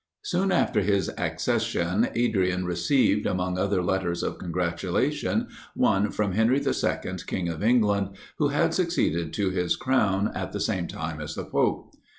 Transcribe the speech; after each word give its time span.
Soon 0.23 0.51
after 0.51 0.81
his 0.81 1.11
accession, 1.15 2.09
Adrian 2.15 2.65
received, 2.65 3.27
among 3.27 3.59
other 3.59 3.83
letters 3.83 4.23
of 4.23 4.39
congratulation, 4.39 5.47
one 5.75 6.09
from 6.09 6.31
Henry 6.31 6.59
II. 6.59 6.73
king 7.27 7.47
of 7.47 7.61
England, 7.61 8.15
who 8.39 8.47
had 8.47 8.73
succeeded 8.73 9.31
to 9.33 9.51
his 9.51 9.75
crown 9.75 10.31
at 10.33 10.53
the 10.53 10.59
same 10.59 10.87
time 10.87 11.21
as 11.21 11.35
the 11.35 11.45
pope. 11.45 11.91